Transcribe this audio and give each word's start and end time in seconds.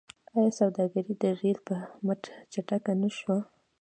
آیا 0.37 0.49
سوداګري 0.59 1.13
د 1.21 1.23
ریل 1.39 1.59
په 1.67 1.75
مټ 2.05 2.21
چټکه 2.51 2.93
نشوه؟ 3.01 3.37